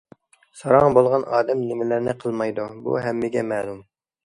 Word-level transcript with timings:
ساراڭ 0.61 0.95
بولغان 0.97 1.25
ئادەم 1.35 1.61
نېمىلەرنى 1.67 2.17
قىلمايدۇ؟ 2.25 2.67
بۇ 2.89 2.99
ھەممىگە 3.07 3.47
مەلۇم. 3.55 3.89